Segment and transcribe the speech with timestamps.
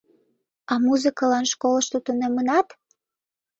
[0.71, 2.67] —А музыкылан школышто тунемынат?